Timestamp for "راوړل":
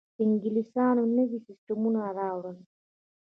2.19-2.57